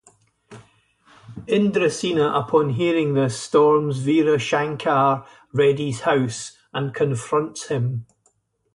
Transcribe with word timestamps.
Indrasena, 1.45 2.31
upon 2.35 2.71
hearing 2.71 3.13
this, 3.13 3.39
storms 3.39 3.99
Veera 4.03 4.39
Shankar 4.39 5.27
Redddy's 5.53 5.99
house 5.99 6.57
and 6.73 6.91
confronts 6.91 7.67
him. 7.67 8.07